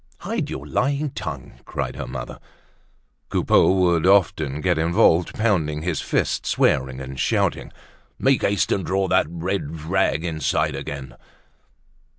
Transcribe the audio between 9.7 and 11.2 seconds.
rag inside again!"